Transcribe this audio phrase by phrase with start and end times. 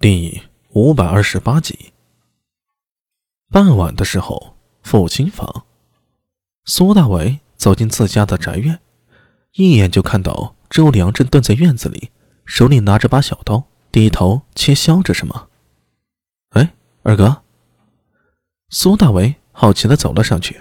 [0.00, 1.92] 第五百二十八集。
[3.50, 5.66] 傍晚的时候，父亲房，
[6.66, 8.78] 苏大伟走进自家的宅院，
[9.54, 12.12] 一眼就看到周良正蹲在院子里，
[12.44, 15.48] 手里拿着把小刀，低头切削着什么。
[16.50, 17.42] 哎，二哥。
[18.68, 20.60] 苏大伟好奇的走了上去。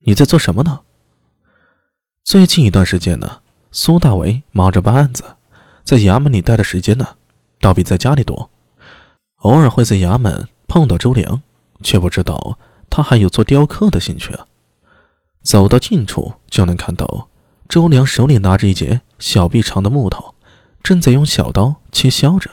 [0.00, 0.82] 你在做什么呢？
[2.22, 3.40] 最近一段时间呢，
[3.72, 5.36] 苏大伟忙着办案子，
[5.84, 7.16] 在衙门里待的时间呢。
[7.60, 8.50] 倒比在家里多，
[9.36, 11.42] 偶尔会在衙门碰到周良，
[11.82, 12.58] 却不知道
[12.88, 14.46] 他还有做雕刻的兴趣啊。
[15.42, 17.28] 走到近处就能看到
[17.68, 20.34] 周良手里拿着一截小臂长的木头，
[20.82, 22.50] 正在用小刀切削着。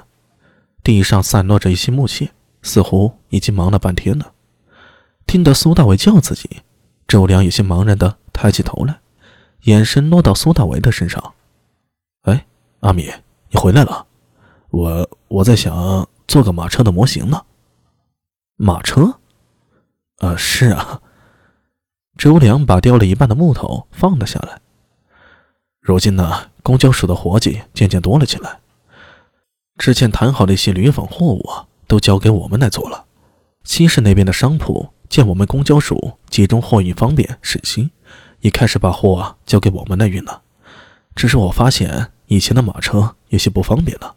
[0.84, 2.32] 地上散落着一些木屑，
[2.62, 4.32] 似乎已经忙了半天了。
[5.26, 6.62] 听得苏大伟叫自己，
[7.08, 9.00] 周良有些茫然的抬起头来，
[9.64, 11.34] 眼神落到苏大伟的身上。
[12.22, 12.46] 哎，
[12.80, 13.12] 阿米，
[13.50, 14.07] 你回来了。
[14.78, 17.44] 我我在想做个马车的模型呢。
[18.58, 19.20] 马车？
[20.20, 21.02] 呃，是啊。
[22.16, 24.62] 周良把掉了一半的木头放了下来。
[25.82, 28.60] 如今呢，公交署的活计渐渐多了起来。
[29.80, 31.44] 之前谈好的一些铝纺货物，
[31.88, 33.06] 都交给我们来做了。
[33.64, 37.90] 西市那边的商铺见我们公交署集中货运方便省心，
[38.42, 40.44] 也开始把货交给我们来运了。
[41.16, 44.14] 只是我发现以前的马车有些不方便了。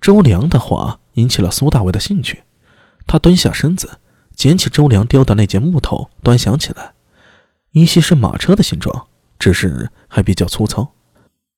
[0.00, 2.44] 周良的话引起了苏大伟的兴趣，
[3.06, 3.98] 他蹲下身子，
[4.34, 6.92] 捡起周良雕的那件木头，端详起来。
[7.72, 9.08] 依稀是马车的形状，
[9.38, 10.92] 只是还比较粗糙。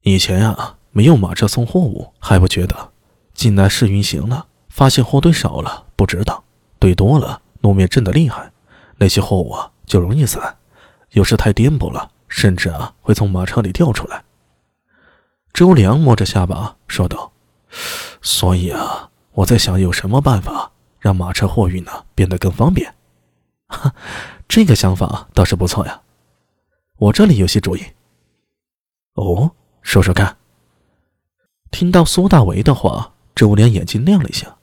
[0.03, 2.93] 以前啊，没有马车送货物还不觉得，
[3.35, 6.43] 进来试运行了，发现货堆少了不值当，
[6.79, 8.51] 堆多了路面震得厉害，
[8.97, 10.57] 那些货物啊就容易散，
[11.11, 14.25] 有时太颠簸了，甚至啊会从马车里掉出来。
[15.53, 17.33] 周良摸着下巴说道。
[18.21, 22.95] 所以啊，我在想有什么办法让马车货运呢变得更方便。
[23.69, 23.95] 哈，
[24.49, 26.03] 这个想法倒是不错呀。
[26.97, 27.83] 我这里有些主意。
[29.15, 29.53] 哦，
[29.83, 30.37] 说说看。
[31.71, 34.57] 听到苏大为的话，周良眼睛亮了一下。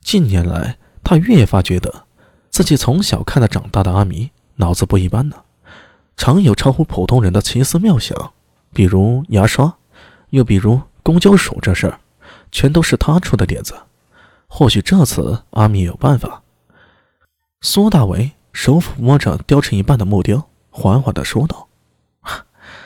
[0.00, 2.06] 近年来，他越发觉得
[2.50, 5.36] 自己从小看着长大的阿弥脑子不一般呢，
[6.16, 8.32] 常有超乎普通人的奇思妙想，
[8.72, 9.72] 比如牙刷，
[10.30, 12.00] 又比如公交鼠这事儿。
[12.52, 13.74] 全都是他出的点子，
[14.46, 16.42] 或许这次阿米有办法。
[17.62, 21.68] 苏大为手抚摸着雕成一半的木雕，缓缓地说道：“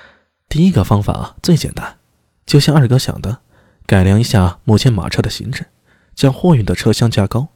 [0.48, 1.98] 第一个方法最简单，
[2.46, 3.40] 就像二哥想的，
[3.84, 5.66] 改良一下目前马车的形制，
[6.14, 7.48] 将货运的车厢加高，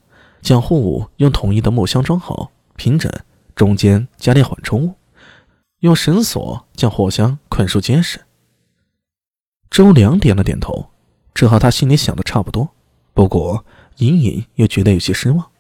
[0.43, 3.13] 将货物用统一的木箱装好，平整，
[3.55, 4.95] 中间加点缓冲物，
[5.79, 8.23] 用绳索将货箱捆束结实。”
[9.71, 10.90] 周良点了点头。
[11.41, 12.69] 这和他心里想的差不多，
[13.15, 13.65] 不过
[13.97, 15.51] 隐隐又觉得有些失望。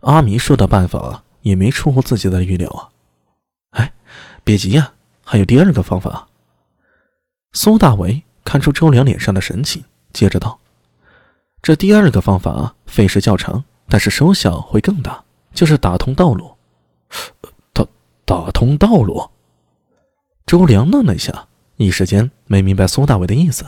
[0.00, 2.90] 阿弥说的办法也没出乎自己的预料啊！
[3.70, 3.92] 哎，
[4.42, 4.92] 别急呀，
[5.24, 6.26] 还有第二个方法。
[7.52, 10.58] 苏大为看出周良脸上的神情，接着道
[11.62, 15.22] ：“这第二个方法费时较长，但是收效会更大，
[15.54, 16.56] 就是打通道路。”
[17.72, 17.86] 打
[18.24, 19.30] 打通道路？
[20.44, 23.64] 周良愣了一下，一时间没明白苏大为的意思。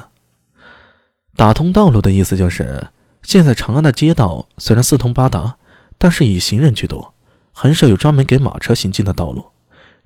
[1.35, 2.89] 打通道路的意思就是，
[3.23, 5.57] 现在长安的街道虽然四通八达，
[5.97, 7.15] 但是以行人居多，
[7.53, 9.47] 很少有专门给马车行进的道路，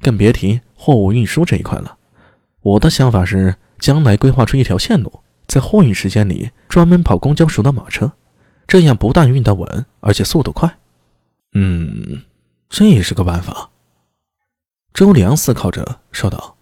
[0.01, 1.99] 更别提货物运输这一块了。
[2.61, 8.13] 我的想法是，将来规划出一条线路，在货运时间里专门跑公交署的马车，
[8.67, 10.79] 这样不但运得稳，而且速度快。
[11.55, 12.23] 嗯，
[12.69, 13.71] 这也是个办法。
[14.95, 16.57] 周良思考着说道：“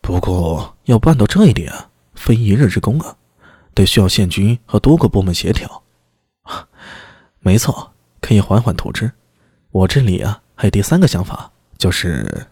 [0.00, 1.72] 不过要办到这一点，
[2.14, 3.16] 非一日之功啊。”
[3.78, 5.84] 得需要县军和多个部门协调，
[7.38, 9.12] 没错，可以缓缓图之。
[9.70, 12.48] 我这里啊还有第三个想法，就是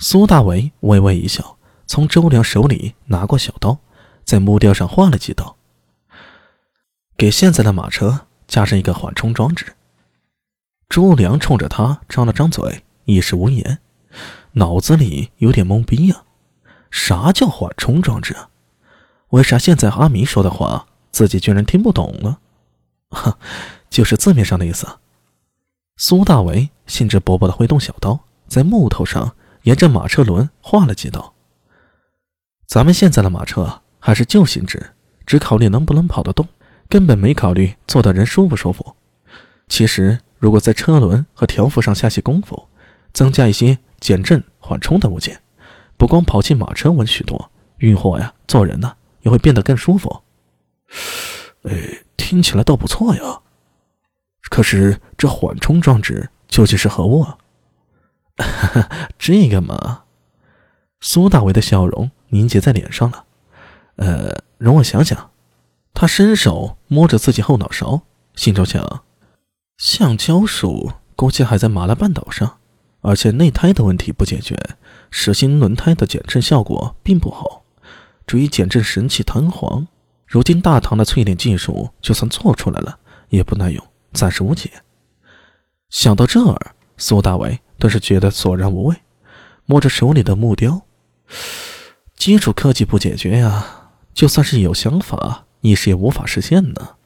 [0.00, 1.56] 苏大为微微一笑，
[1.86, 3.78] 从周良手里拿过小刀，
[4.22, 5.56] 在木雕上画了几刀，
[7.16, 9.74] 给现在的马车加上一个缓冲装置。
[10.90, 13.78] 周良冲着他张了张嘴，一时无言，
[14.52, 16.24] 脑子里有点懵逼呀。
[16.90, 18.50] 啥叫缓冲装置啊？
[19.32, 22.38] 为啥现在阿弥说的话，自己居然听不懂了？
[23.08, 23.38] 哈，
[23.88, 24.86] 就是字面上的意思。
[25.96, 31.32] 苏大为兴致勃勃地挥动小刀，在木头上沿着马车轮画了几道。
[32.66, 34.90] 咱们现在的马车还是旧型制，
[35.24, 36.46] 只考虑能不能跑得动，
[36.90, 38.96] 根本没考虑坐的人舒不舒服。
[39.68, 42.68] 其实，如果在车轮和条幅上下些功夫，
[43.14, 45.40] 增加一些减震缓冲的物件，
[45.96, 48.94] 不光跑进马车稳许多，运货呀，坐人呢。
[49.22, 50.22] 也会变得更舒服。
[51.62, 53.40] 哎，听起来倒不错呀。
[54.50, 57.38] 可是这缓冲装置究竟是何物啊？
[59.18, 60.04] 这个嘛，
[61.00, 63.24] 苏大为的笑容凝结在脸上了。
[63.96, 65.30] 呃，容我想想。
[65.94, 68.02] 他伸手摸着自己后脑勺，
[68.34, 69.04] 心中想：
[69.76, 72.58] 橡胶树估计还在马拉半岛上，
[73.02, 74.58] 而且内胎的问题不解决，
[75.10, 77.61] 实心轮胎的减震效果并不好。
[78.32, 79.86] 至于减震神器弹簧，
[80.26, 82.98] 如今大唐的淬炼技术就算做出来了，
[83.28, 84.70] 也不耐用，暂时无解。
[85.90, 88.96] 想到这儿，苏大伟顿时觉得索然无味，
[89.66, 90.80] 摸着手里的木雕，
[92.16, 95.44] 基础科技不解决呀，就算是有想法。
[95.60, 96.96] 一时也无法实现呢。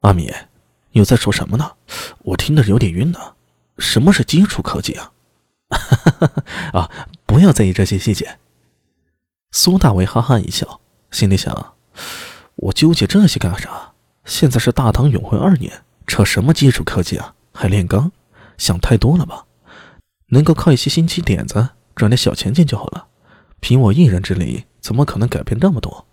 [0.00, 0.30] 阿米，
[0.92, 1.72] 你又在说什么呢？
[2.18, 3.18] 我听得有点晕呢。
[3.78, 5.10] 什么是基础科技啊？
[6.74, 6.90] 啊，
[7.24, 8.38] 不要在意这些细节。
[9.50, 10.80] 苏大为哈哈一笑，
[11.10, 11.74] 心里想：
[12.56, 13.92] 我纠结这些干啥？
[14.24, 17.34] 现在是大唐永徽二年，扯什么基础科技啊？
[17.54, 18.12] 还炼钢？
[18.58, 19.46] 想太多了吧？
[20.28, 23.06] 能够靠一些新奇点子赚点小钱钱就好了。
[23.60, 26.06] 凭我一人之力，怎么可能改变这么多？